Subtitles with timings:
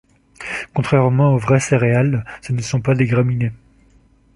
[0.73, 3.51] Contrairement aux vraies céréales, ce ne sont pas des graminées.